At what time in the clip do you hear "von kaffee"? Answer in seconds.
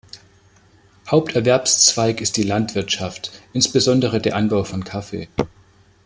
4.63-5.27